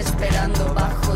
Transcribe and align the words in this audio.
esperando 0.00 0.72
bajo 0.72 1.09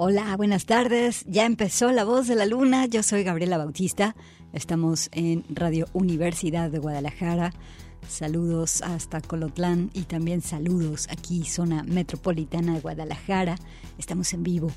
Hola, 0.00 0.36
buenas 0.36 0.64
tardes. 0.64 1.24
Ya 1.26 1.44
empezó 1.44 1.90
La 1.90 2.04
Voz 2.04 2.28
de 2.28 2.36
la 2.36 2.46
Luna. 2.46 2.86
Yo 2.86 3.02
soy 3.02 3.24
Gabriela 3.24 3.58
Bautista. 3.58 4.14
Estamos 4.52 5.08
en 5.10 5.44
Radio 5.48 5.88
Universidad 5.92 6.70
de 6.70 6.78
Guadalajara. 6.78 7.52
Saludos 8.08 8.80
hasta 8.82 9.20
Colotlán 9.20 9.90
y 9.94 10.02
también 10.02 10.40
saludos 10.40 11.08
aquí, 11.10 11.44
zona 11.44 11.82
metropolitana 11.82 12.74
de 12.74 12.80
Guadalajara. 12.80 13.56
Estamos 13.98 14.32
en 14.34 14.44
vivo. 14.44 14.70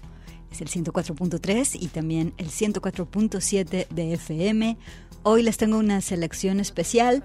Es 0.52 0.60
el 0.60 0.70
104.3 0.70 1.78
y 1.80 1.90
también 1.90 2.34
el 2.40 2.48
104.7 2.48 3.90
de 3.90 4.14
FM. 4.14 4.76
Hoy 5.22 5.44
les 5.44 5.58
tengo 5.58 5.78
una 5.78 6.02
selección 6.02 6.60
especial 6.60 7.24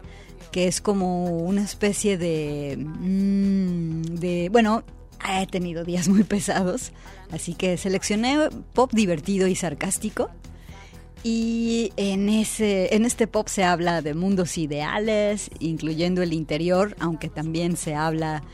que 0.53 0.69
es 0.69 0.83
como 0.83 1.39
una 1.39 1.63
especie 1.63 2.19
de, 2.19 2.77
mm, 2.79 4.03
de 4.17 4.51
bueno, 4.53 4.85
he 5.25 5.47
tenido 5.47 5.85
días 5.85 6.09
muy 6.09 6.25
pesados, 6.25 6.93
así 7.31 7.55
que 7.55 7.77
seleccioné 7.77 8.49
pop 8.73 8.93
divertido 8.93 9.47
y 9.47 9.55
sarcástico. 9.55 10.31
Y 11.23 11.93
en, 11.97 12.29
ese, 12.29 12.95
en 12.95 13.05
este 13.05 13.27
pop 13.27 13.49
se 13.49 13.65
habla 13.65 14.01
de 14.01 14.15
mundos 14.15 14.59
ideales, 14.59 15.51
incluyendo 15.59 16.23
el 16.23 16.33
interior, 16.33 16.95
aunque 17.01 17.29
también 17.29 17.77
se 17.77 17.97
habla 17.97 18.45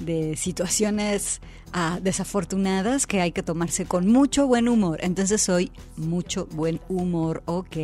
de 0.00 0.36
situaciones 0.36 1.42
ah, 1.74 1.98
desafortunadas 2.02 3.06
que 3.06 3.20
hay 3.20 3.32
que 3.32 3.42
tomarse 3.42 3.84
con 3.84 4.08
mucho 4.08 4.46
buen 4.46 4.68
humor. 4.68 4.98
Entonces 5.02 5.46
hoy 5.50 5.72
mucho 5.96 6.46
buen 6.52 6.80
humor, 6.88 7.42
ok. 7.44 7.76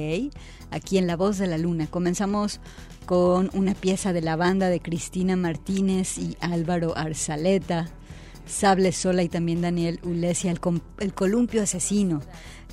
Aquí 0.71 0.97
en 0.97 1.07
La 1.07 1.17
Voz 1.17 1.37
de 1.37 1.47
la 1.47 1.59
Luna 1.59 1.87
comenzamos 1.87 2.61
con 3.05 3.51
una 3.53 3.75
pieza 3.75 4.15
de 4.15 4.23
la 4.23 4.37
banda 4.37 4.71
de 4.71 4.81
Cristina 4.81 5.37
Martínez 5.37 6.17
y 6.17 6.39
Álvaro 6.41 6.97
Arzaleta 6.97 7.91
Sable 8.49 8.93
Sola 8.93 9.23
y 9.23 9.29
también 9.29 9.61
Daniel 9.61 10.01
Ulesia, 10.03 10.51
el, 10.51 10.61
el 11.01 11.15
columpio 11.15 11.63
asesino 11.63 12.23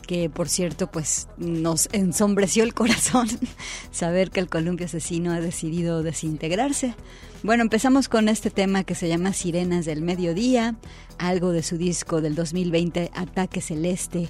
que 0.06 0.30
por 0.30 0.50
cierto 0.50 0.92
pues 0.92 1.28
nos 1.38 1.90
ensombreció 1.92 2.64
el 2.64 2.74
corazón 2.74 3.28
saber 3.92 4.32
que 4.32 4.40
el 4.40 4.48
columpio 4.48 4.86
asesino 4.86 5.32
ha 5.32 5.42
decidido 5.42 6.04
desintegrarse. 6.04 6.96
Bueno, 7.44 7.64
empezamos 7.64 8.10
con 8.10 8.30
este 8.30 8.50
tema 8.50 8.84
que 8.84 8.96
se 8.96 9.08
llama 9.08 9.34
Sirenas 9.34 9.86
del 9.86 10.02
Mediodía, 10.02 10.76
algo 11.18 11.52
de 11.52 11.64
su 11.64 11.78
disco 11.78 12.22
del 12.22 12.36
2020 12.36 13.12
Ataque 13.14 13.62
Celeste 13.62 14.30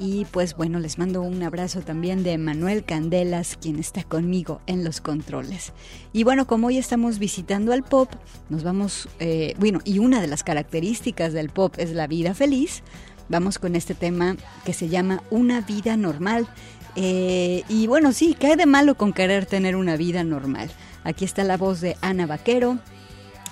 y 0.00 0.24
pues 0.24 0.56
bueno, 0.56 0.80
les 0.80 0.96
mando 0.96 1.20
un 1.20 1.42
abrazo 1.42 1.82
también 1.82 2.24
de 2.24 2.38
Manuel 2.38 2.84
Candelas, 2.84 3.58
quien 3.60 3.78
está 3.78 4.02
conmigo 4.02 4.62
en 4.66 4.82
los 4.82 5.02
controles. 5.02 5.74
Y 6.14 6.24
bueno, 6.24 6.46
como 6.46 6.68
hoy 6.68 6.78
estamos 6.78 7.18
visitando 7.18 7.74
al 7.74 7.82
pop, 7.82 8.10
nos 8.48 8.64
vamos, 8.64 9.10
eh, 9.18 9.54
bueno, 9.58 9.80
y 9.84 9.98
una 9.98 10.22
de 10.22 10.26
las 10.26 10.42
características 10.42 11.34
del 11.34 11.50
pop 11.50 11.74
es 11.76 11.92
la 11.92 12.06
vida 12.06 12.32
feliz, 12.32 12.82
vamos 13.28 13.58
con 13.58 13.76
este 13.76 13.94
tema 13.94 14.36
que 14.64 14.72
se 14.72 14.88
llama 14.88 15.22
Una 15.28 15.60
vida 15.60 15.98
normal. 15.98 16.48
Eh, 16.96 17.62
y 17.68 17.86
bueno, 17.86 18.12
sí, 18.12 18.34
¿qué 18.34 18.48
hay 18.48 18.56
de 18.56 18.66
malo 18.66 18.94
con 18.94 19.12
querer 19.12 19.44
tener 19.44 19.76
una 19.76 19.96
vida 19.96 20.24
normal? 20.24 20.70
Aquí 21.04 21.26
está 21.26 21.44
la 21.44 21.58
voz 21.58 21.82
de 21.82 21.98
Ana 22.00 22.24
Vaquero, 22.24 22.78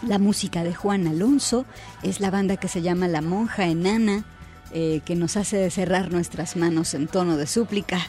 la 0.00 0.18
música 0.18 0.64
de 0.64 0.74
Juan 0.74 1.08
Alonso, 1.08 1.66
es 2.02 2.20
la 2.20 2.30
banda 2.30 2.56
que 2.56 2.68
se 2.68 2.80
llama 2.80 3.06
La 3.06 3.20
Monja 3.20 3.66
Enana 3.66 4.24
eh, 4.72 5.00
que 5.04 5.14
nos 5.14 5.36
hace 5.36 5.70
cerrar 5.70 6.10
nuestras 6.10 6.56
manos 6.56 6.94
en 6.94 7.08
tono 7.08 7.36
de 7.36 7.46
súplica 7.46 8.00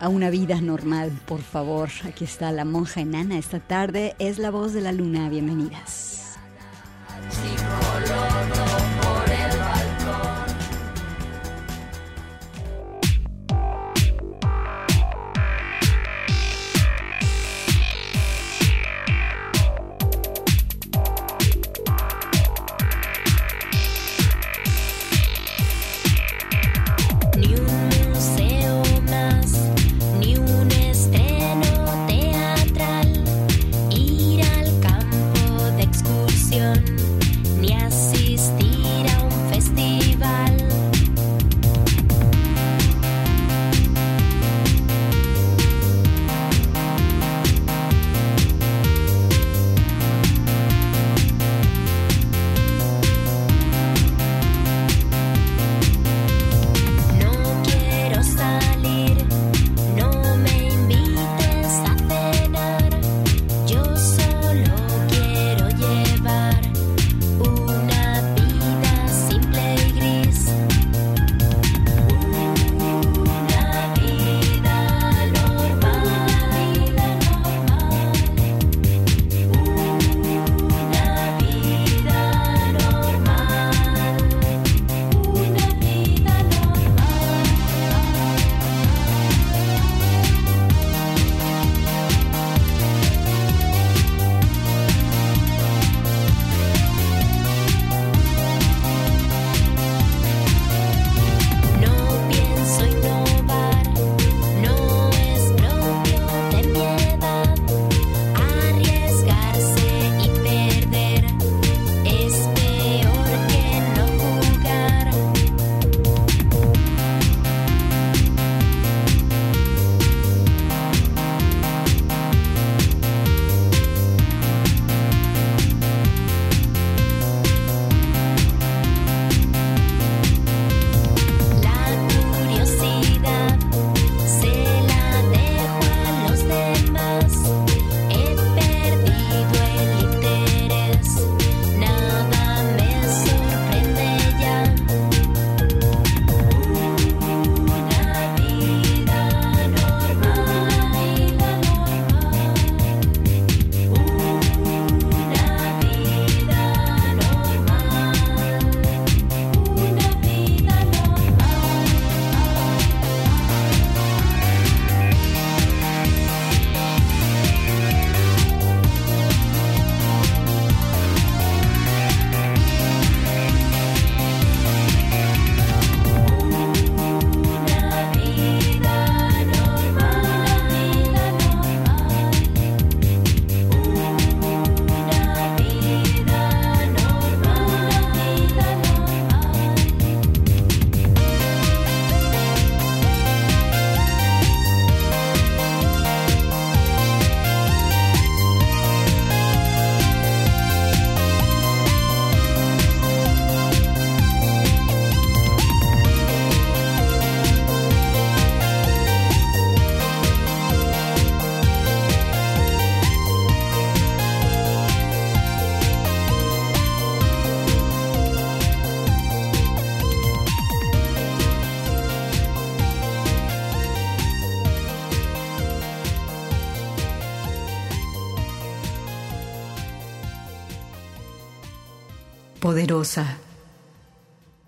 a 0.00 0.08
una 0.08 0.30
vida 0.30 0.60
normal, 0.60 1.12
por 1.26 1.42
favor. 1.42 1.88
Aquí 2.04 2.24
está 2.24 2.52
la 2.52 2.64
monja 2.64 3.00
enana 3.00 3.38
esta 3.38 3.60
tarde, 3.60 4.14
es 4.18 4.38
la 4.38 4.50
voz 4.50 4.72
de 4.72 4.80
la 4.80 4.92
luna, 4.92 5.28
bienvenidas. 5.28 6.38
ni 7.42 7.67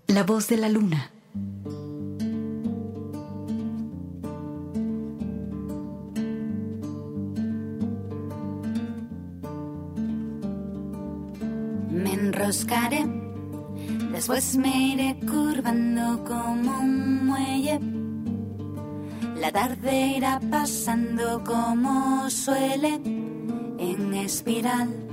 La 0.07 0.23
voz 0.23 0.47
de 0.47 0.57
la 0.57 0.69
luna. 0.69 1.09
Me 11.89 12.13
enroscaré, 12.13 13.07
después 14.11 14.55
me 14.55 14.77
iré 14.93 15.19
curvando 15.21 16.23
como 16.23 16.79
un 16.79 17.25
muelle. 17.25 17.79
La 19.39 19.51
tarde 19.51 20.17
irá 20.17 20.39
pasando 20.51 21.43
como 21.43 22.29
suele 22.29 23.01
en 23.79 24.13
espiral 24.13 25.10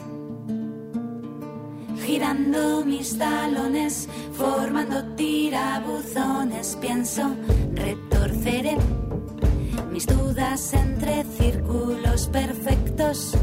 girando 2.19 2.85
mis 2.85 3.17
talones, 3.17 4.09
formando 4.33 5.05
tirabuzones. 5.15 6.77
Pienso, 6.81 7.23
retorceré 7.75 8.77
mis 9.93 10.05
dudas 10.05 10.75
entre 10.75 11.25
círculos 11.39 12.27
perfectos, 12.27 13.37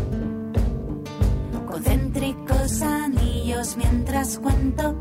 concéntricos 1.67 2.81
anillos 2.81 3.77
mientras 3.77 4.39
cuento. 4.39 4.93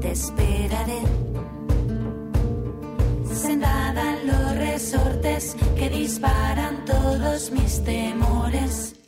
Te 0.00 0.12
esperaré. 0.12 1.02
Sentada 3.34 4.16
en 4.16 4.26
los 4.28 4.56
resortes 4.56 5.56
que 5.76 5.90
disparan 5.90 6.84
todos 6.84 7.50
mis 7.50 7.82
temores. 7.82 8.99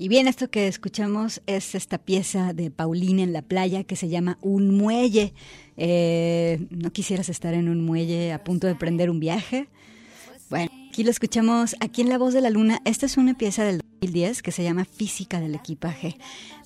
Y 0.00 0.06
bien, 0.06 0.28
esto 0.28 0.48
que 0.48 0.68
escuchamos 0.68 1.42
es 1.46 1.74
esta 1.74 1.98
pieza 1.98 2.52
de 2.52 2.70
Paulina 2.70 3.24
en 3.24 3.32
la 3.32 3.42
playa 3.42 3.82
que 3.82 3.96
se 3.96 4.08
llama 4.08 4.38
Un 4.40 4.76
muelle. 4.76 5.34
Eh, 5.76 6.66
¿No 6.70 6.92
quisieras 6.92 7.28
estar 7.28 7.52
en 7.52 7.68
un 7.68 7.84
muelle 7.84 8.32
a 8.32 8.44
punto 8.44 8.68
de 8.68 8.76
prender 8.76 9.10
un 9.10 9.18
viaje? 9.18 9.68
Bueno, 10.48 10.70
aquí 10.88 11.02
lo 11.02 11.10
escuchamos 11.10 11.74
aquí 11.80 12.02
en 12.02 12.08
La 12.08 12.18
Voz 12.18 12.32
de 12.32 12.40
la 12.40 12.50
Luna. 12.50 12.80
Esta 12.84 13.06
es 13.06 13.16
una 13.16 13.34
pieza 13.34 13.64
del 13.64 13.82
2010 14.00 14.42
que 14.42 14.52
se 14.52 14.62
llama 14.62 14.84
Física 14.84 15.40
del 15.40 15.54
Equipaje. 15.54 16.16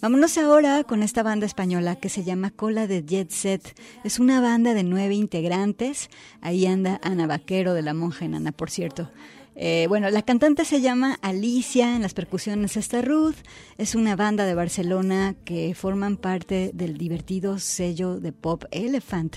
Vámonos 0.00 0.36
ahora 0.38 0.84
con 0.84 1.02
esta 1.02 1.22
banda 1.22 1.46
española 1.46 1.96
que 1.96 2.08
se 2.08 2.24
llama 2.24 2.50
Cola 2.50 2.86
de 2.86 3.04
Jet 3.04 3.30
Set. 3.30 3.78
Es 4.04 4.18
una 4.18 4.40
banda 4.40 4.74
de 4.74 4.82
nueve 4.82 5.14
integrantes. 5.14 6.10
Ahí 6.40 6.66
anda 6.66 7.00
Ana 7.02 7.26
Vaquero 7.26 7.74
de 7.74 7.82
la 7.82 7.94
Monja 7.94 8.26
Enana, 8.26 8.52
por 8.52 8.70
cierto. 8.70 9.10
Eh, 9.54 9.86
bueno, 9.88 10.10
la 10.10 10.22
cantante 10.22 10.64
se 10.64 10.80
llama 10.80 11.18
Alicia, 11.20 11.94
en 11.94 12.02
las 12.02 12.14
percusiones 12.14 12.78
está 12.78 13.02
Ruth, 13.02 13.36
es 13.76 13.94
una 13.94 14.16
banda 14.16 14.46
de 14.46 14.54
Barcelona 14.54 15.34
que 15.44 15.74
forman 15.74 16.16
parte 16.16 16.70
del 16.72 16.96
divertido 16.96 17.58
sello 17.58 18.18
de 18.18 18.32
pop 18.32 18.64
Elephant. 18.70 19.36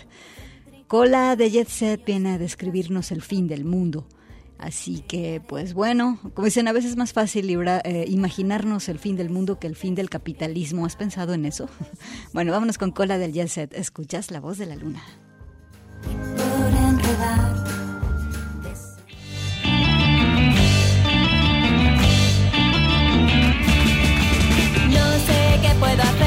Cola 0.88 1.36
de 1.36 1.52
Jet 1.52 1.68
Set 1.68 2.06
viene 2.06 2.34
a 2.34 2.38
describirnos 2.38 3.12
el 3.12 3.22
fin 3.22 3.48
del 3.48 3.66
mundo. 3.66 4.08
Así 4.66 5.02
que, 5.08 5.44
pues 5.48 5.76
bueno, 5.76 6.18
como 6.34 6.46
dicen, 6.46 6.68
a 6.68 6.74
veces 6.74 6.90
es 6.92 6.98
más 6.98 7.14
fácil 7.14 7.48
eh, 7.52 8.06
imaginarnos 8.08 8.90
el 8.90 8.98
fin 8.98 9.16
del 9.16 9.30
mundo 9.30 9.60
que 9.60 9.68
el 9.68 9.76
fin 9.76 9.94
del 9.94 10.10
capitalismo. 10.10 10.88
¿Has 10.88 10.96
pensado 10.96 11.36
en 11.36 11.46
eso? 11.46 11.70
bueno, 12.34 12.52
vámonos 12.52 12.80
con 12.80 12.90
Cola 12.90 13.20
del 13.20 13.32
Jet 13.32 13.50
Set. 13.50 13.74
¿Escuchas 13.76 14.32
la 14.32 14.40
voz 14.40 14.58
de 14.58 14.66
la 14.66 14.76
luna? 14.76 15.04
puedo 25.80 26.02
hacer, 26.02 26.25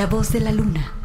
La 0.00 0.06
voz 0.06 0.32
de 0.32 0.40
la 0.40 0.50
luna. 0.50 0.99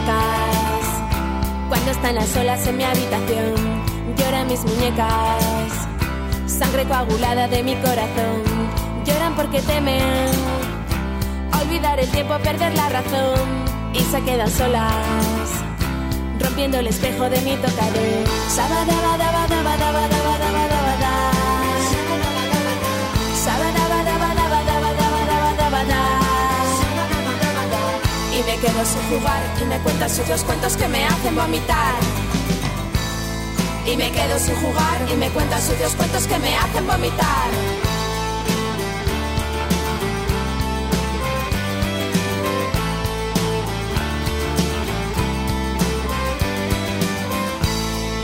Muñecas 0.00 1.68
cuando 1.68 1.90
están 1.90 2.14
las 2.14 2.36
olas 2.36 2.66
en 2.66 2.76
mi 2.76 2.84
habitación. 2.84 3.54
Lloran 4.16 4.48
mis 4.48 4.64
muñecas, 4.64 5.88
sangre 6.46 6.84
coagulada 6.84 7.48
de 7.48 7.62
mi 7.62 7.74
corazón. 7.76 8.42
Lloran 9.04 9.34
porque 9.34 9.60
temen 9.62 10.28
olvidar 11.62 11.98
el 12.00 12.08
tiempo, 12.08 12.38
perder 12.38 12.74
la 12.76 12.88
razón 12.88 13.38
y 13.92 14.00
se 14.00 14.20
quedan 14.22 14.50
solas. 14.50 15.48
Rompiendo 16.40 16.78
el 16.78 16.86
espejo 16.86 17.28
de 17.28 17.40
mi 17.42 17.56
tocador. 17.56 18.30
Y 28.40 28.42
me 28.42 28.56
quedo 28.56 28.84
sin 28.86 29.02
jugar 29.10 29.42
y 29.60 29.64
me 29.66 29.78
cuentan 29.80 30.08
sus 30.08 30.42
cuentos 30.44 30.74
que 30.74 30.88
me 30.88 31.04
hacen 31.04 31.36
vomitar. 31.36 31.94
Y 33.84 33.96
me 33.98 34.10
quedo 34.10 34.38
sin 34.38 34.54
jugar 34.54 35.06
y 35.12 35.16
me 35.16 35.28
cuentan 35.28 35.60
sus 35.60 35.94
cuentos 35.94 36.26
que 36.26 36.38
me 36.38 36.56
hacen 36.56 36.86
vomitar. 36.86 37.50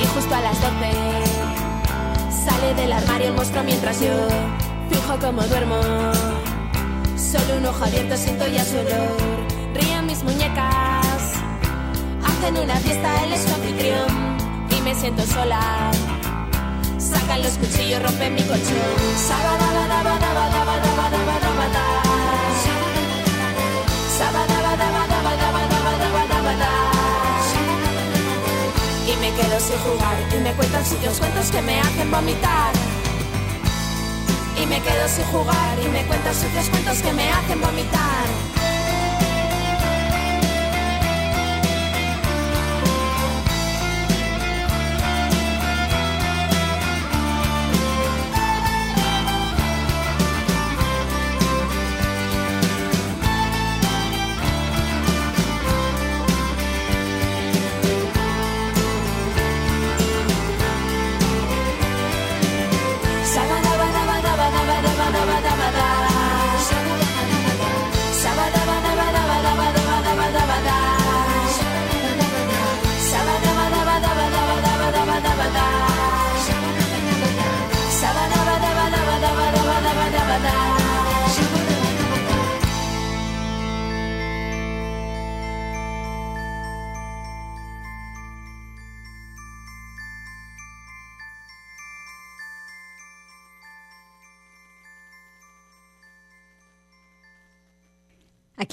Y 0.00 0.06
justo 0.06 0.34
a 0.34 0.40
las 0.40 0.58
12 0.62 0.74
sale 2.44 2.74
del 2.74 2.92
armario 2.92 3.28
el 3.28 3.34
monstruo 3.34 3.62
mientras 3.64 4.00
yo 4.00 4.12
fijo 4.88 5.18
como 5.18 5.42
duermo. 5.42 5.78
Solo 7.18 7.58
un 7.58 7.66
ojo 7.66 7.84
abierto 7.84 8.16
siento 8.16 8.46
ya 8.46 8.64
su. 8.64 9.35
Hacen 12.38 12.58
una 12.58 12.76
fiesta, 12.76 13.24
él 13.24 13.32
es 13.32 13.42
su 13.42 13.54
anfitrión 13.54 14.36
y 14.70 14.80
me 14.82 14.94
siento 14.94 15.22
sola. 15.26 15.90
Sacan 16.98 17.42
los 17.42 17.52
cuchillos, 17.52 18.02
rompen 18.02 18.34
mi 18.34 18.42
colchón. 18.42 18.76
Y 29.06 29.16
me 29.18 29.30
quedo 29.32 29.60
sin 29.60 29.78
jugar 29.78 30.16
y 30.32 30.40
me 30.42 30.52
cuentan 30.52 30.84
suyos 30.84 31.18
cuentos 31.18 31.50
que 31.50 31.62
me 31.62 31.80
hacen 31.80 32.10
vomitar. 32.10 32.72
Y 34.60 34.66
me 34.66 34.80
quedo 34.80 35.08
sin 35.08 35.24
jugar 35.26 35.78
y 35.84 35.88
me 35.88 36.04
cuentan 36.06 36.34
sucios 36.34 36.68
cuentos 36.70 36.98
que 36.98 37.12
me 37.12 37.30
hacen 37.30 37.60
vomitar. 37.60 38.55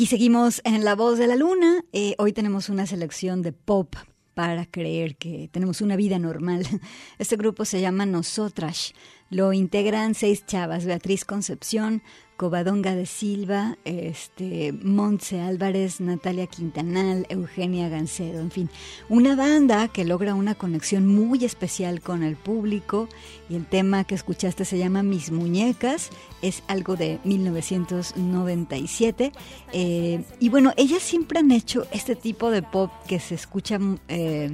Aquí 0.03 0.09
seguimos 0.09 0.59
en 0.65 0.83
La 0.83 0.95
Voz 0.95 1.17
de 1.17 1.27
la 1.27 1.37
Luna. 1.37 1.85
Eh, 1.93 2.15
hoy 2.17 2.33
tenemos 2.33 2.67
una 2.67 2.85
selección 2.85 3.41
de 3.41 3.53
pop 3.53 3.95
para 4.33 4.65
creer 4.65 5.15
que 5.15 5.47
tenemos 5.49 5.79
una 5.79 5.95
vida 5.95 6.19
normal. 6.19 6.67
Este 7.19 7.37
grupo 7.37 7.63
se 7.63 7.79
llama 7.79 8.05
Nosotras. 8.05 8.93
Lo 9.33 9.51
integran 9.51 10.13
seis 10.13 10.45
chavas, 10.45 10.85
Beatriz 10.85 11.25
Concepción, 11.25 12.03
Covadonga 12.37 12.93
de 12.93 13.07
Silva, 13.07 13.79
este, 13.83 14.73
Montse 14.73 15.41
Álvarez, 15.41 15.99
Natalia 16.01 16.45
Quintanal, 16.45 17.25
Eugenia 17.29 17.89
Gancedo, 17.89 18.41
en 18.41 18.51
fin, 18.51 18.69
una 19.09 19.35
banda 19.35 19.87
que 19.87 20.05
logra 20.05 20.35
una 20.35 20.53
conexión 20.53 21.07
muy 21.07 21.45
especial 21.45 21.99
con 21.99 22.21
el 22.21 22.35
público 22.35 23.09
y 23.49 23.55
el 23.55 23.65
tema 23.65 24.03
que 24.03 24.13
escuchaste 24.13 24.65
se 24.65 24.77
llama 24.77 25.01
Mis 25.01 25.31
Muñecas, 25.31 26.11
es 26.43 26.61
algo 26.67 26.95
de 26.95 27.17
1997 27.23 29.31
eh, 29.71 30.23
y 30.39 30.49
bueno, 30.49 30.73
ellas 30.77 31.01
siempre 31.01 31.39
han 31.39 31.49
hecho 31.49 31.87
este 31.91 32.15
tipo 32.15 32.51
de 32.51 32.61
pop 32.61 32.91
que 33.07 33.19
se 33.19 33.33
escucha... 33.33 33.79
eh, 34.09 34.51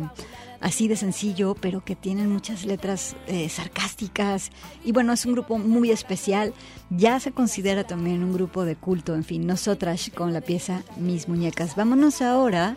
así 0.62 0.88
de 0.88 0.95
sencillo, 0.95 1.56
pero 1.60 1.84
que 1.84 1.95
tienen 1.95 2.32
muchas 2.32 2.65
letras 2.65 3.15
eh, 3.28 3.50
sarcásticas. 3.50 4.52
Y 4.84 4.91
bueno, 4.91 5.13
es 5.13 5.26
un 5.26 5.34
grupo 5.34 5.58
muy 5.58 5.91
especial. 5.91 6.54
Ya 6.89 7.19
se 7.19 7.32
considera 7.32 7.86
también 7.86 8.24
un 8.24 8.34
grupo 8.34 8.65
de 8.65 8.76
culto, 8.76 9.15
en 9.15 9.24
fin, 9.24 9.45
nosotras 9.48 10.12
con 10.15 10.34
la 10.34 10.41
pieza 10.41 10.84
Mis 10.98 11.28
Muñecas. 11.28 11.76
Vámonos 11.76 12.22
ahora 12.22 12.76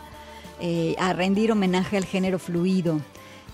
eh, 0.61 0.95
a 0.99 1.13
rendir 1.13 1.51
homenaje 1.51 1.97
al 1.97 2.05
género 2.05 2.39
fluido. 2.39 3.01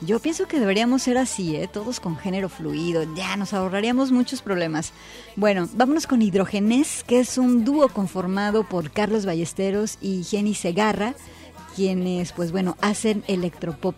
Yo 0.01 0.21
pienso 0.21 0.47
que 0.47 0.61
deberíamos 0.61 1.03
ser 1.03 1.19
así, 1.19 1.57
¿eh? 1.57 1.67
todos 1.67 1.99
con 1.99 2.17
género 2.17 2.49
fluido, 2.49 3.03
ya 3.17 3.37
nos 3.37 3.53
ahorraríamos 3.53 4.13
muchos 4.13 4.43
problemas. 4.43 4.93
Bueno, 5.35 5.69
vámonos 5.75 6.07
con 6.07 6.23
Hidrogenés, 6.23 7.03
que 7.03 7.19
es 7.19 7.37
un 7.37 7.65
dúo 7.65 7.89
conformado 7.89 8.63
por 8.63 8.93
Carlos 8.93 9.27
Ballesteros 9.27 9.99
y 10.01 10.23
Jenny 10.23 10.55
Segarra, 10.55 11.15
quienes, 11.79 12.33
pues 12.33 12.51
bueno, 12.51 12.77
hacen 12.81 13.23
electropop. 13.29 13.95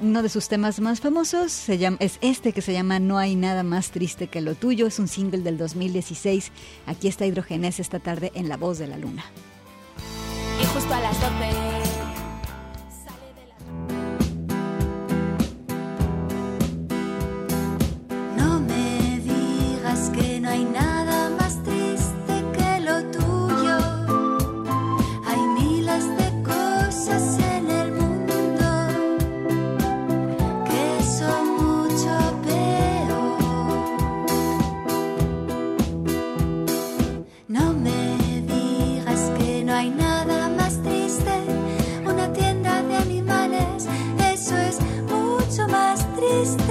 Uno 0.00 0.22
de 0.22 0.28
sus 0.28 0.46
temas 0.46 0.78
más 0.78 1.00
famosos 1.00 1.50
se 1.50 1.78
llama, 1.78 1.96
es 1.98 2.18
este 2.20 2.52
que 2.52 2.62
se 2.62 2.72
llama 2.72 3.00
No 3.00 3.18
hay 3.18 3.34
nada 3.34 3.64
más 3.64 3.90
triste 3.90 4.28
que 4.28 4.40
lo 4.40 4.54
tuyo. 4.54 4.86
Es 4.86 5.00
un 5.00 5.08
single 5.08 5.42
del 5.42 5.58
2016. 5.58 6.52
Aquí 6.86 7.08
está 7.08 7.26
Hidrogenés 7.26 7.80
esta 7.80 7.98
tarde 7.98 8.30
en 8.36 8.48
La 8.48 8.56
Voz 8.56 8.78
de 8.78 8.86
la 8.86 8.98
Luna. 8.98 9.24
Y 10.62 10.64
justo 10.66 10.94
a 10.94 11.00
las 11.00 11.20
12 11.20 11.28
sale 13.04 13.34
de 13.34 13.46
la... 13.48 13.56
No 18.36 18.60
me 18.60 19.18
digas 19.18 20.10
que 20.10 20.38
no 20.38 20.50
hay 20.50 20.64
nada 20.66 20.93
this 46.34 46.63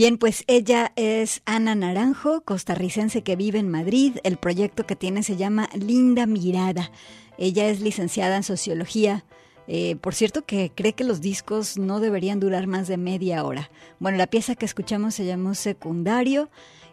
Bien, 0.00 0.16
pues 0.16 0.44
ella 0.46 0.92
es 0.96 1.42
Ana 1.44 1.74
Naranjo, 1.74 2.40
costarricense 2.40 3.22
que 3.22 3.36
vive 3.36 3.58
en 3.58 3.68
Madrid. 3.68 4.16
El 4.24 4.38
proyecto 4.38 4.86
que 4.86 4.96
tiene 4.96 5.22
se 5.22 5.36
llama 5.36 5.68
Linda 5.74 6.24
Mirada. 6.24 6.90
Ella 7.36 7.68
es 7.68 7.82
licenciada 7.82 8.36
en 8.36 8.42
sociología, 8.42 9.26
Eh, 9.66 9.96
por 9.96 10.14
cierto 10.14 10.46
que 10.46 10.72
cree 10.74 10.94
que 10.94 11.04
los 11.04 11.20
discos 11.20 11.76
no 11.76 12.00
deberían 12.00 12.40
durar 12.40 12.66
más 12.66 12.88
de 12.88 12.96
media 12.96 13.44
hora. 13.44 13.70
Bueno, 13.98 14.16
la 14.16 14.26
pieza 14.26 14.54
que 14.54 14.64
escuchamos 14.64 15.14
se 15.14 15.26
llamó 15.26 15.54
Secundario 15.54 16.48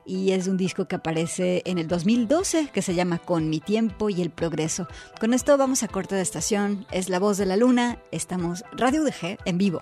y 0.05 0.31
es 0.31 0.49
un 0.49 0.57
disco 0.57 0.85
que 0.85 0.97
aparece 0.97 1.61
en 1.65 1.77
el 1.77 1.87
2012 1.87 2.71
que 2.73 2.81
se 2.81 2.93
llama 2.93 3.19
Con 3.19 3.49
mi 3.49 3.61
tiempo 3.61 4.09
y 4.09 4.21
el 4.21 4.31
progreso. 4.31 4.85
Con 5.17 5.33
esto 5.33 5.57
vamos 5.57 5.81
a 5.81 5.87
corte 5.87 6.15
de 6.15 6.21
estación. 6.21 6.85
Es 6.91 7.07
La 7.07 7.19
Voz 7.19 7.37
de 7.37 7.45
la 7.45 7.55
Luna. 7.55 7.99
Estamos 8.11 8.65
Radio 8.73 9.03
UDG 9.03 9.37
en 9.45 9.57
vivo. 9.57 9.81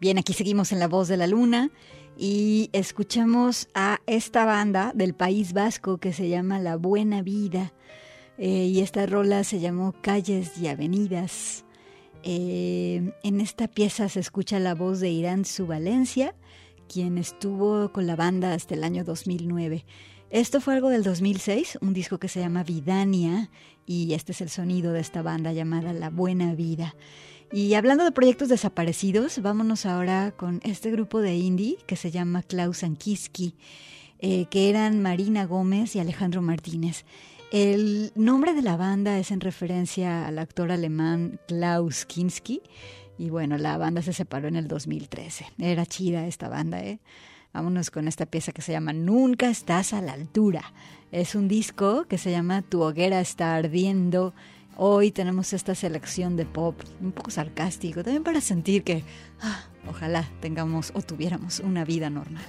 Bien, 0.00 0.16
aquí 0.16 0.32
seguimos 0.32 0.70
en 0.70 0.78
La 0.78 0.86
Voz 0.86 1.08
de 1.08 1.16
la 1.16 1.26
Luna 1.26 1.72
y 2.16 2.70
escuchamos 2.72 3.66
a 3.74 3.98
esta 4.06 4.44
banda 4.44 4.92
del 4.94 5.12
País 5.12 5.52
Vasco 5.52 5.98
que 5.98 6.12
se 6.12 6.28
llama 6.28 6.60
La 6.60 6.76
Buena 6.76 7.20
Vida 7.20 7.72
eh, 8.38 8.66
y 8.66 8.78
esta 8.78 9.06
rola 9.06 9.42
se 9.42 9.58
llamó 9.58 9.96
Calles 10.00 10.56
y 10.56 10.68
Avenidas. 10.68 11.64
Eh, 12.22 13.12
en 13.24 13.40
esta 13.40 13.66
pieza 13.66 14.08
se 14.08 14.20
escucha 14.20 14.60
la 14.60 14.76
voz 14.76 15.00
de 15.00 15.10
Irán 15.10 15.44
Subalencia, 15.44 16.36
quien 16.88 17.18
estuvo 17.18 17.90
con 17.90 18.06
la 18.06 18.14
banda 18.14 18.54
hasta 18.54 18.74
el 18.74 18.84
año 18.84 19.02
2009. 19.02 19.84
Esto 20.30 20.60
fue 20.60 20.74
algo 20.74 20.90
del 20.90 21.02
2006, 21.02 21.78
un 21.80 21.92
disco 21.92 22.18
que 22.18 22.28
se 22.28 22.38
llama 22.38 22.62
Vidania 22.62 23.50
y 23.84 24.14
este 24.14 24.30
es 24.30 24.42
el 24.42 24.50
sonido 24.50 24.92
de 24.92 25.00
esta 25.00 25.22
banda 25.22 25.52
llamada 25.52 25.92
La 25.92 26.10
Buena 26.10 26.54
Vida. 26.54 26.94
Y 27.50 27.72
hablando 27.74 28.04
de 28.04 28.12
proyectos 28.12 28.50
desaparecidos, 28.50 29.40
vámonos 29.40 29.86
ahora 29.86 30.32
con 30.36 30.60
este 30.64 30.90
grupo 30.90 31.22
de 31.22 31.34
indie 31.36 31.78
que 31.86 31.96
se 31.96 32.10
llama 32.10 32.42
Klaus 32.42 32.84
Ankiski, 32.84 33.54
eh, 34.18 34.44
que 34.50 34.68
eran 34.68 35.00
Marina 35.00 35.46
Gómez 35.46 35.96
y 35.96 35.98
Alejandro 35.98 36.42
Martínez. 36.42 37.06
El 37.50 38.12
nombre 38.14 38.52
de 38.52 38.60
la 38.60 38.76
banda 38.76 39.18
es 39.18 39.30
en 39.30 39.40
referencia 39.40 40.26
al 40.26 40.38
actor 40.38 40.70
alemán 40.70 41.40
Klaus 41.48 42.04
Kinski. 42.04 42.60
Y 43.16 43.30
bueno, 43.30 43.56
la 43.56 43.78
banda 43.78 44.02
se 44.02 44.12
separó 44.12 44.48
en 44.48 44.56
el 44.56 44.68
2013. 44.68 45.46
Era 45.58 45.86
chida 45.86 46.26
esta 46.26 46.50
banda, 46.50 46.82
¿eh? 46.82 47.00
Vámonos 47.54 47.90
con 47.90 48.06
esta 48.08 48.26
pieza 48.26 48.52
que 48.52 48.60
se 48.60 48.72
llama 48.72 48.92
Nunca 48.92 49.48
estás 49.48 49.94
a 49.94 50.02
la 50.02 50.12
altura. 50.12 50.74
Es 51.12 51.34
un 51.34 51.48
disco 51.48 52.04
que 52.04 52.18
se 52.18 52.30
llama 52.30 52.60
Tu 52.60 52.82
hoguera 52.82 53.20
está 53.20 53.56
ardiendo. 53.56 54.34
Hoy 54.80 55.10
tenemos 55.10 55.52
esta 55.54 55.74
selección 55.74 56.36
de 56.36 56.46
pop 56.46 56.80
un 57.00 57.10
poco 57.10 57.32
sarcástico, 57.32 58.04
también 58.04 58.22
para 58.22 58.40
sentir 58.40 58.84
que 58.84 59.02
ah, 59.40 59.64
ojalá 59.88 60.30
tengamos 60.40 60.92
o 60.94 61.02
tuviéramos 61.02 61.58
una 61.58 61.84
vida 61.84 62.10
normal. 62.10 62.44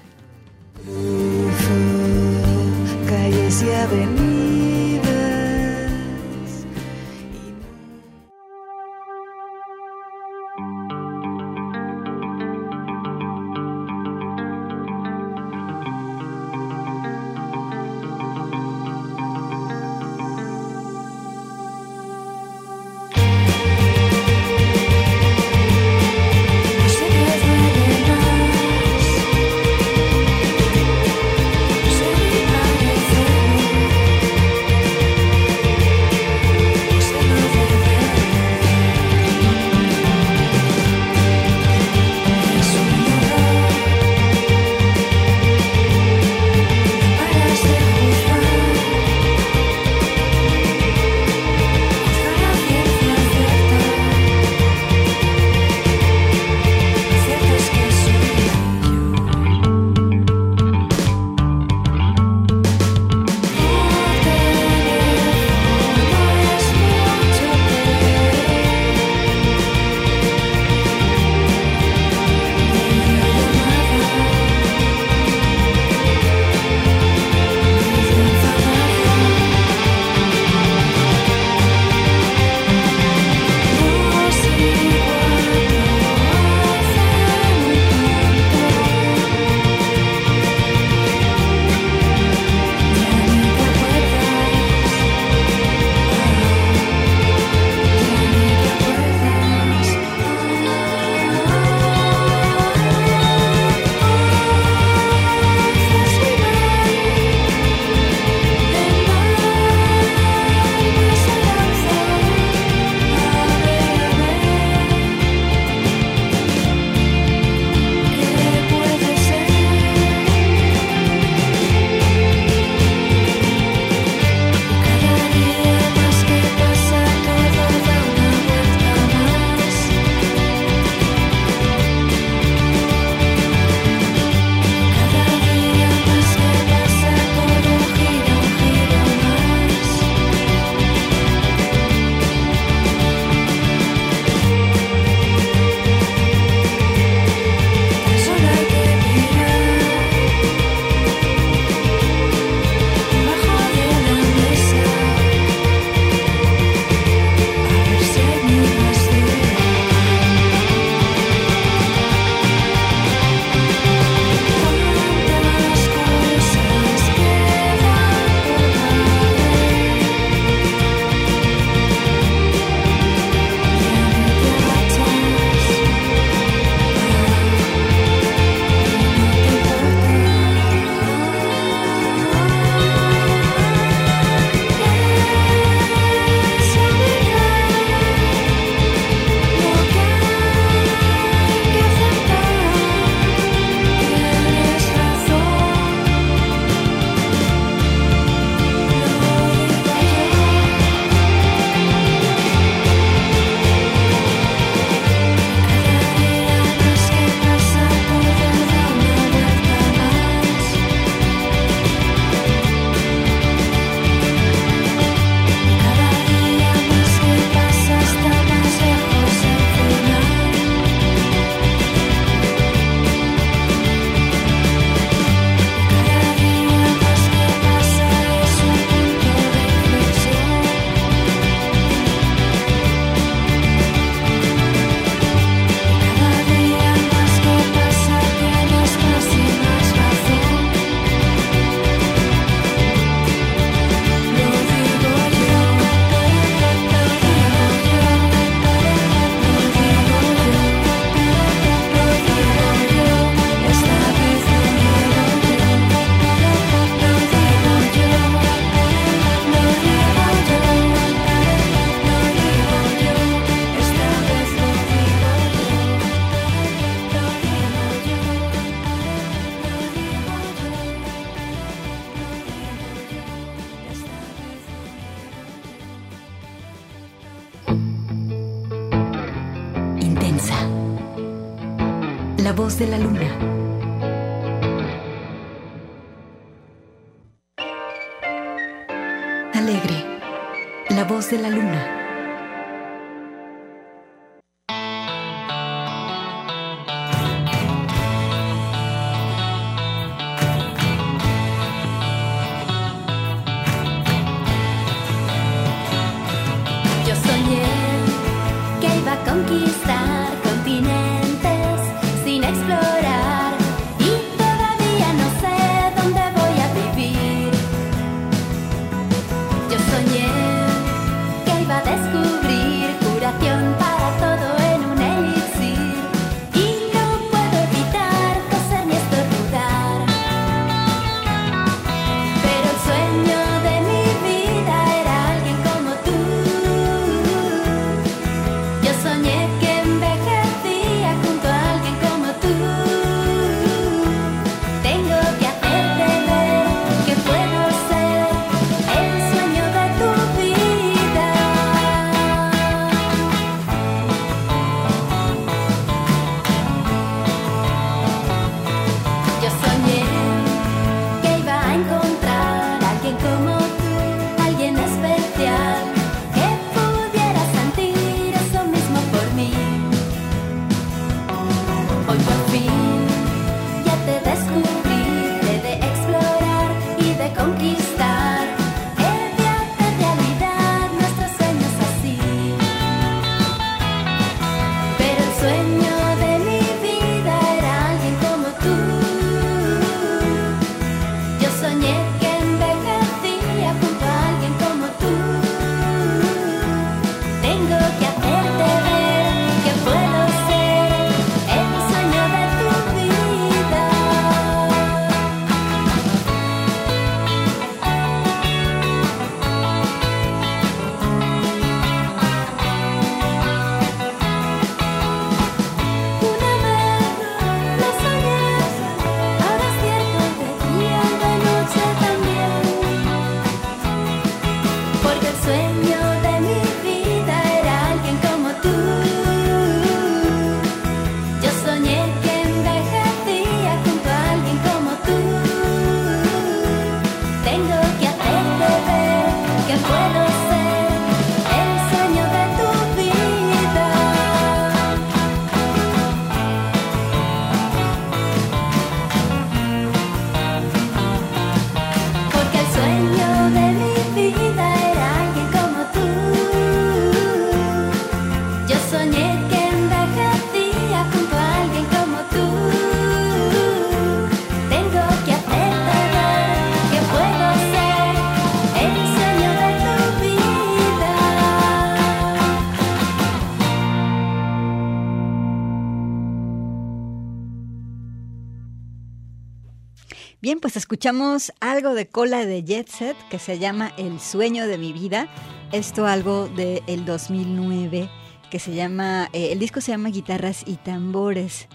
Escuchamos 480.90 481.54
algo 481.60 481.94
de 481.94 482.08
cola 482.08 482.48
de 482.48 482.64
Jet 482.64 482.90
Set 482.90 483.16
que 483.30 483.38
se 483.38 483.60
llama 483.60 483.94
El 483.96 484.20
sueño 484.20 484.66
de 484.66 484.80
mi 484.80 484.92
vida. 484.92 485.28
Esto 485.72 486.08
algo 486.08 486.48
del 486.48 487.06
2009 487.06 488.10
que 488.50 488.58
se 488.58 488.74
llama, 488.74 489.30
eh, 489.32 489.52
el 489.52 489.60
disco 489.60 489.82
se 489.82 489.92
llama 489.92 490.10
Guitarras 490.10 490.64
y 490.66 490.78
Tambores. 490.78 491.68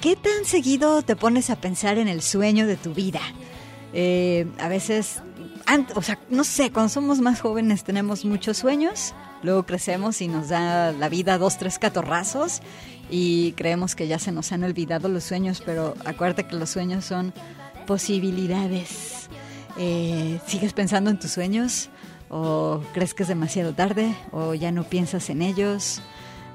¿Qué 0.00 0.14
tan 0.14 0.44
seguido 0.44 1.02
te 1.02 1.16
pones 1.16 1.50
a 1.50 1.56
pensar 1.56 1.98
en 1.98 2.06
el 2.06 2.22
sueño 2.22 2.68
de 2.68 2.76
tu 2.76 2.94
vida? 2.94 3.18
Eh, 3.92 4.46
a 4.60 4.68
veces, 4.68 5.20
o 5.96 6.02
sea, 6.02 6.20
no 6.30 6.44
sé, 6.44 6.70
cuando 6.70 6.90
somos 6.90 7.18
más 7.18 7.40
jóvenes 7.40 7.82
tenemos 7.82 8.24
muchos 8.24 8.58
sueños, 8.58 9.14
luego 9.42 9.64
crecemos 9.64 10.20
y 10.20 10.28
nos 10.28 10.50
da 10.50 10.92
la 10.92 11.08
vida 11.08 11.38
dos, 11.38 11.58
tres 11.58 11.80
catorrazos 11.80 12.60
y 13.10 13.50
creemos 13.56 13.96
que 13.96 14.06
ya 14.06 14.20
se 14.20 14.30
nos 14.30 14.52
han 14.52 14.62
olvidado 14.62 15.08
los 15.08 15.24
sueños, 15.24 15.60
pero 15.66 15.96
acuérdate 16.04 16.46
que 16.46 16.54
los 16.54 16.70
sueños 16.70 17.04
son 17.04 17.34
posibilidades. 17.86 19.28
Eh, 19.78 20.40
¿Sigues 20.46 20.72
pensando 20.72 21.10
en 21.10 21.18
tus 21.18 21.32
sueños? 21.32 21.90
¿O 22.28 22.80
crees 22.92 23.14
que 23.14 23.22
es 23.22 23.28
demasiado 23.28 23.74
tarde? 23.74 24.14
¿O 24.32 24.54
ya 24.54 24.72
no 24.72 24.84
piensas 24.84 25.30
en 25.30 25.42
ellos? 25.42 26.00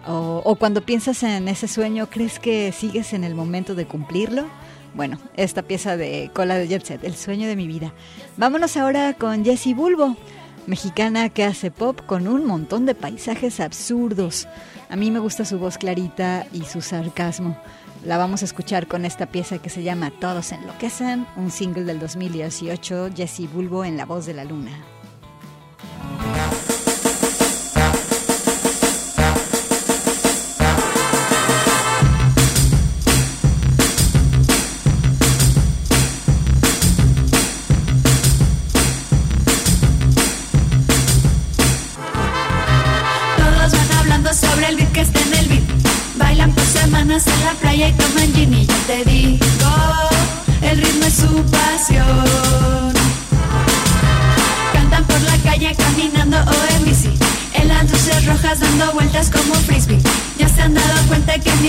O, 0.08 0.56
cuando 0.56 0.82
piensas 0.82 1.22
en 1.24 1.48
ese 1.48 1.68
sueño, 1.68 2.10
¿crees 2.10 2.40
que 2.40 2.72
sigues 2.72 3.14
en 3.14 3.24
el 3.24 3.36
momento 3.36 3.76
de 3.76 3.86
cumplirlo? 3.86 4.48
Bueno, 4.96 5.20
esta 5.36 5.62
pieza 5.62 5.98
de 5.98 6.32
cola 6.34 6.56
de 6.56 6.68
Jet 6.68 6.84
Set, 6.84 7.04
el 7.04 7.16
sueño 7.16 7.48
de 7.48 7.56
mi 7.56 7.68
vida. 7.68 7.94
Vámonos 8.38 8.76
ahora 8.76 9.14
con 9.14 9.46
Jessie 9.46 9.76
Bulbo, 9.76 10.16
mexicana 10.66 11.30
que 11.30 11.44
hace 11.44 11.70
pop 11.70 12.02
con 12.06 12.28
un 12.28 12.46
montón 12.46 12.86
de 12.86 12.96
paisajes 12.96 13.60
absurdos. 13.60 14.48
A 14.90 14.96
mí 14.96 15.12
me 15.12 15.20
gusta 15.20 15.46
su 15.46 15.60
voz 15.60 15.78
clarita 15.78 16.48
y 16.54 16.64
su 16.64 16.82
sarcasmo. 16.82 17.56
La 18.06 18.18
vamos 18.18 18.42
a 18.42 18.46
escuchar 18.46 18.88
con 18.88 19.04
esta 19.04 19.26
pieza 19.26 19.58
que 19.58 19.70
se 19.70 19.84
llama 19.84 20.10
Todos 20.22 20.54
enloquecen, 20.54 21.28
un 21.36 21.52
single 21.52 21.84
del 21.84 22.00
2018, 22.00 23.10
Jessie 23.14 23.48
Bulbo 23.48 23.84
en 23.84 23.98
La 23.98 24.06
voz 24.06 24.26
de 24.26 24.34
la 24.34 24.46
luna. 24.46 24.72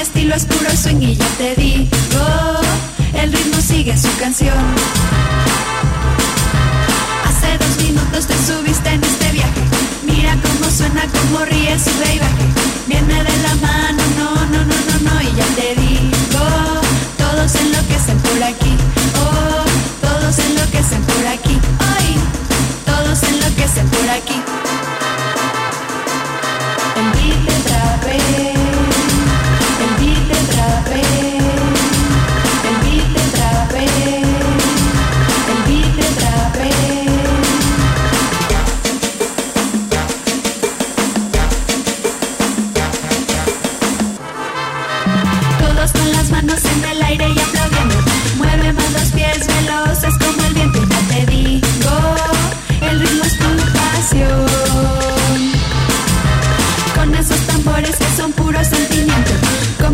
Estilo 0.00 0.34
es 0.34 0.46
puro 0.46 0.70
swing 0.70 1.02
y 1.02 1.14
ya 1.14 1.26
te 1.36 1.54
digo, 1.56 1.90
el 3.12 3.32
ritmo 3.32 3.60
sigue 3.60 3.96
su 3.98 4.08
canción. 4.18 4.54
Hace 7.26 7.58
dos 7.58 7.84
minutos 7.84 8.26
te 8.26 8.34
subiste 8.34 8.88
en 8.88 9.04
este 9.04 9.32
viaje. 9.32 9.60
Mira 10.04 10.36
cómo 10.42 10.70
suena, 10.70 11.02
cómo 11.12 11.44
ríe, 11.44 11.78
sube 11.78 12.14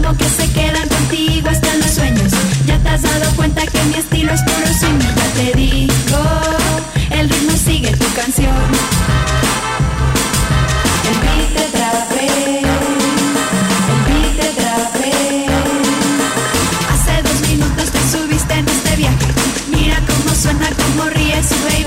Que 0.07 0.29
se 0.29 0.51
quedan 0.53 0.89
contigo 0.89 1.49
hasta 1.51 1.75
los 1.75 1.91
sueños. 1.91 2.33
Ya 2.65 2.79
te 2.79 2.89
has 2.89 3.03
dado 3.03 3.29
cuenta 3.35 3.67
que 3.67 3.83
mi 3.85 3.95
estilo 3.95 4.33
es 4.33 4.41
puro 4.43 4.67
swing. 4.79 5.01
Ya 5.01 5.29
te 5.35 5.53
digo, 5.59 5.93
el 7.11 7.29
ritmo 7.29 7.57
sigue 7.57 7.91
tu 7.91 8.07
canción. 8.15 8.55
El 11.11 11.19
beat 11.19 11.53
te 11.55 11.65
atrapé, 11.67 12.27
el 13.91 14.01
beat 14.07 14.37
te 14.39 14.47
atrapé. 14.49 15.47
Hace 16.93 17.23
dos 17.23 17.41
minutos 17.49 17.91
te 17.91 18.01
subiste 18.17 18.55
en 18.55 18.69
este 18.69 18.97
viaje. 18.97 19.27
Mira 19.71 20.01
cómo 20.07 20.35
suena, 20.35 20.69
cómo 20.71 21.11
ríe, 21.11 21.43
sube 21.43 21.81
y. 21.81 21.85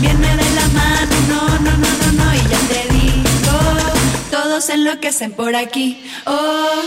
Viene 0.00 0.36
de 0.36 0.50
la 0.58 0.68
mano, 0.74 1.16
no, 1.28 1.40
no, 1.60 1.70
no, 1.70 1.88
no, 2.02 2.24
no. 2.24 2.34
Y 2.34 2.38
ya 2.38 2.58
te 2.68 2.92
digo, 2.92 3.56
todos 4.30 4.68
enloquecen 4.70 5.32
por 5.32 5.54
aquí. 5.54 6.04
Oh, 6.26 6.82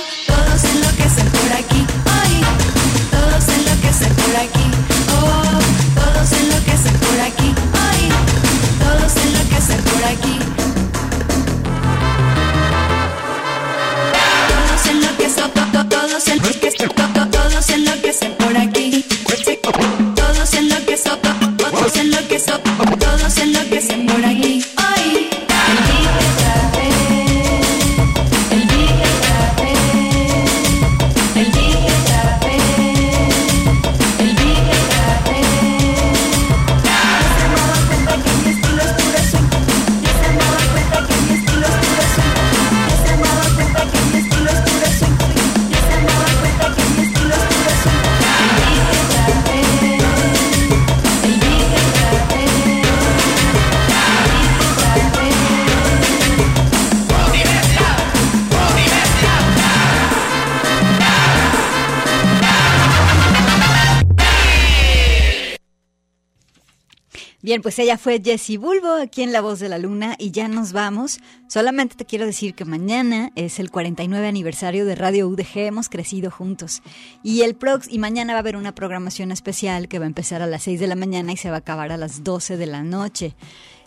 Bien, 67.57 67.63
pues 67.63 67.79
ella 67.79 67.97
fue 67.97 68.21
Jessie 68.23 68.57
Bulbo 68.57 68.91
aquí 69.01 69.23
en 69.23 69.31
La 69.31 69.41
Voz 69.41 69.59
de 69.59 69.67
la 69.67 69.79
Luna 69.79 70.15
y 70.19 70.29
ya 70.29 70.47
nos 70.47 70.73
vamos. 70.73 71.19
Solamente 71.47 71.95
te 71.95 72.05
quiero 72.05 72.27
decir 72.27 72.53
que 72.53 72.65
mañana 72.65 73.31
es 73.33 73.57
el 73.59 73.71
49 73.71 74.27
aniversario 74.27 74.85
de 74.85 74.93
Radio 74.93 75.27
UDG, 75.27 75.57
hemos 75.57 75.89
crecido 75.89 76.29
juntos. 76.29 76.83
Y 77.23 77.41
el 77.41 77.55
prox 77.55 77.87
y 77.91 77.97
mañana 77.97 78.33
va 78.33 78.37
a 78.37 78.41
haber 78.41 78.57
una 78.57 78.75
programación 78.75 79.31
especial 79.31 79.87
que 79.87 79.97
va 79.97 80.05
a 80.05 80.07
empezar 80.07 80.43
a 80.43 80.45
las 80.45 80.61
6 80.61 80.79
de 80.79 80.85
la 80.85 80.95
mañana 80.95 81.31
y 81.31 81.37
se 81.37 81.49
va 81.49 81.55
a 81.55 81.59
acabar 81.59 81.91
a 81.91 81.97
las 81.97 82.23
12 82.23 82.57
de 82.57 82.67
la 82.67 82.83
noche. 82.83 83.33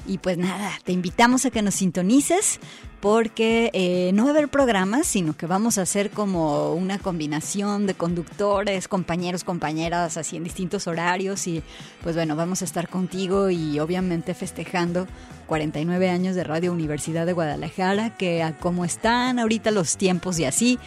Y 0.06 0.18
pues 0.18 0.38
nada, 0.38 0.72
te 0.84 0.92
invitamos 0.92 1.44
a 1.46 1.50
que 1.50 1.62
nos 1.62 1.74
sintonices 1.74 2.60
porque 3.00 3.70
eh, 3.72 4.10
no 4.12 4.24
va 4.24 4.30
a 4.30 4.32
haber 4.32 4.48
programas, 4.48 5.06
sino 5.06 5.34
que 5.34 5.46
vamos 5.46 5.78
a 5.78 5.82
hacer 5.82 6.10
como 6.10 6.74
una 6.74 6.98
combinación 6.98 7.86
de 7.86 7.94
conductores, 7.94 8.88
compañeros, 8.88 9.42
compañeras, 9.42 10.16
así 10.18 10.36
en 10.36 10.44
distintos 10.44 10.86
horarios. 10.86 11.46
Y 11.46 11.62
pues 12.02 12.14
bueno, 12.14 12.36
vamos 12.36 12.60
a 12.62 12.66
estar 12.66 12.88
contigo 12.88 13.48
y 13.50 13.80
obviamente 13.80 14.34
festejando 14.34 15.06
49 15.46 16.10
años 16.10 16.36
de 16.36 16.44
Radio 16.44 16.72
Universidad 16.72 17.24
de 17.24 17.32
Guadalajara, 17.32 18.16
que 18.16 18.42
a 18.42 18.56
cómo 18.56 18.84
están 18.84 19.38
ahorita 19.38 19.70
los 19.70 19.96
tiempos 19.96 20.38
y 20.38 20.44
así, 20.44 20.78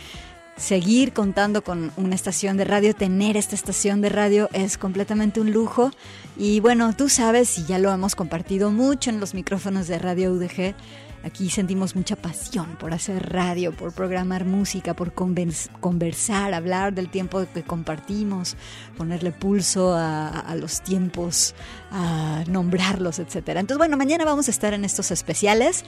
seguir 0.57 1.13
contando 1.13 1.63
con 1.63 1.91
una 1.97 2.15
estación 2.15 2.57
de 2.57 2.65
radio, 2.65 2.93
tener 2.93 3.37
esta 3.37 3.55
estación 3.55 4.01
de 4.01 4.09
radio 4.09 4.49
es 4.53 4.77
completamente 4.77 5.41
un 5.41 5.51
lujo. 5.51 5.91
Y 6.37 6.59
bueno, 6.59 6.95
tú 6.95 7.09
sabes, 7.09 7.57
y 7.57 7.65
ya 7.65 7.79
lo 7.79 7.91
hemos 7.91 8.15
compartido 8.15 8.71
mucho 8.71 9.09
en 9.09 9.19
los 9.19 9.33
micrófonos 9.33 9.87
de 9.87 9.99
Radio 9.99 10.31
UDG, 10.31 10.75
aquí 11.23 11.49
sentimos 11.49 11.95
mucha 11.95 12.15
pasión 12.17 12.75
por 12.79 12.93
hacer 12.93 13.31
radio, 13.31 13.71
por 13.71 13.93
programar 13.93 14.43
música, 14.45 14.93
por 14.93 15.15
convers- 15.15 15.69
conversar, 15.79 16.53
hablar 16.53 16.93
del 16.93 17.09
tiempo 17.09 17.45
que 17.53 17.63
compartimos, 17.63 18.57
ponerle 18.97 19.31
pulso 19.31 19.93
a, 19.93 20.27
a 20.27 20.55
los 20.55 20.81
tiempos, 20.81 21.55
a 21.91 22.43
nombrarlos, 22.47 23.19
etcétera. 23.19 23.59
Entonces, 23.61 23.77
bueno, 23.77 23.95
mañana 23.95 24.25
vamos 24.25 24.49
a 24.49 24.51
estar 24.51 24.73
en 24.73 24.83
estos 24.85 25.11
especiales. 25.11 25.85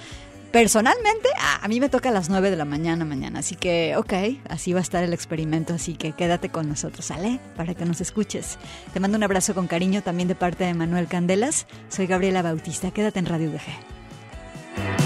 Personalmente, 0.55 1.27
a, 1.61 1.67
mí 1.67 1.81
me 1.81 1.89
toca 1.89 2.07
a 2.07 2.11
las 2.13 2.29
9 2.29 2.49
de 2.49 2.55
la 2.55 2.63
mañana 2.63 3.03
mañana, 3.03 3.39
así 3.39 3.57
que, 3.57 3.97
ok, 3.97 4.13
así 4.47 4.71
va 4.71 4.79
a 4.79 4.83
estar 4.83 5.03
el 5.03 5.11
experimento, 5.11 5.73
así 5.73 5.95
que 5.95 6.13
quédate 6.13 6.47
con 6.47 6.69
nosotros, 6.69 7.03
¿sale? 7.03 7.41
Para 7.57 7.73
que 7.73 7.83
nos 7.83 7.99
escuches. 7.99 8.57
Te 8.93 9.01
mando 9.01 9.17
un 9.17 9.23
abrazo 9.25 9.53
con 9.53 9.67
cariño 9.67 10.01
también 10.01 10.29
de 10.29 10.35
parte 10.35 10.63
de 10.63 10.73
Manuel 10.73 11.07
Candelas. 11.07 11.67
Soy 11.89 12.07
Gabriela 12.07 12.41
Bautista, 12.41 12.91
quédate 12.91 13.19
en 13.19 13.25
Radio 13.25 13.49
UDG. 13.49 15.04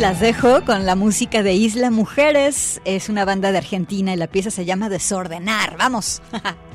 Las 0.00 0.18
dejo 0.18 0.64
con 0.64 0.86
la 0.86 0.96
música 0.96 1.42
de 1.42 1.52
Isla 1.52 1.90
Mujeres. 1.90 2.80
Es 2.86 3.10
una 3.10 3.26
banda 3.26 3.52
de 3.52 3.58
Argentina 3.58 4.14
y 4.14 4.16
la 4.16 4.28
pieza 4.28 4.50
se 4.50 4.64
llama 4.64 4.88
Desordenar. 4.88 5.76
¡Vamos! 5.76 6.22